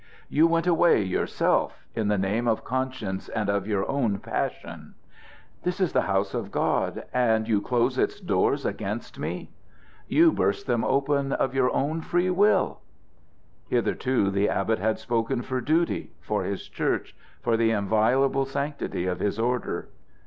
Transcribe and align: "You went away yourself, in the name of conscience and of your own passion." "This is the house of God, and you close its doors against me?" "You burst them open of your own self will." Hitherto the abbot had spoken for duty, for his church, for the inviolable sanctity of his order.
"You 0.29 0.47
went 0.47 0.65
away 0.65 1.03
yourself, 1.03 1.85
in 1.93 2.07
the 2.07 2.17
name 2.17 2.47
of 2.47 2.63
conscience 2.63 3.29
and 3.29 3.49
of 3.51 3.67
your 3.67 3.87
own 3.87 4.17
passion." 4.17 4.95
"This 5.61 5.79
is 5.79 5.93
the 5.93 6.01
house 6.09 6.33
of 6.33 6.49
God, 6.49 7.03
and 7.13 7.47
you 7.47 7.61
close 7.61 7.99
its 7.99 8.19
doors 8.19 8.65
against 8.65 9.19
me?" 9.19 9.51
"You 10.07 10.31
burst 10.31 10.65
them 10.65 10.83
open 10.83 11.33
of 11.33 11.53
your 11.53 11.71
own 11.71 12.01
self 12.01 12.35
will." 12.35 12.79
Hitherto 13.69 14.31
the 14.31 14.49
abbot 14.49 14.79
had 14.79 14.97
spoken 14.97 15.43
for 15.43 15.61
duty, 15.61 16.13
for 16.19 16.45
his 16.45 16.67
church, 16.67 17.15
for 17.43 17.55
the 17.55 17.69
inviolable 17.69 18.45
sanctity 18.47 19.05
of 19.05 19.19
his 19.19 19.37
order. 19.37 19.87